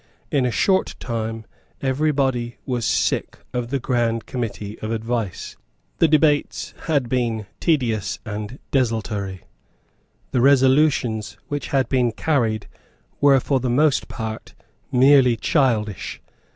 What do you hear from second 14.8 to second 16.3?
merely childish.